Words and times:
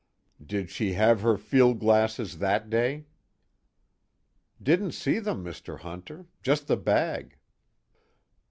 "Did 0.43 0.71
she 0.71 0.93
have 0.93 1.21
her 1.21 1.37
field 1.37 1.77
glasses 1.77 2.39
that 2.39 2.71
day?" 2.71 3.05
"Didn't 4.59 4.93
see 4.93 5.19
them, 5.19 5.43
Mr. 5.45 5.81
Hunter. 5.81 6.25
Just 6.41 6.65
the 6.65 6.75
bag." 6.75 7.37